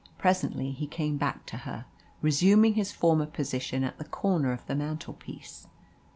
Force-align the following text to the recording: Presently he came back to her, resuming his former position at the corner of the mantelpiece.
Presently 0.17 0.71
he 0.71 0.87
came 0.87 1.17
back 1.17 1.45
to 1.45 1.57
her, 1.57 1.85
resuming 2.23 2.73
his 2.73 2.91
former 2.91 3.27
position 3.27 3.83
at 3.83 3.99
the 3.99 4.03
corner 4.05 4.51
of 4.51 4.65
the 4.65 4.73
mantelpiece. 4.73 5.67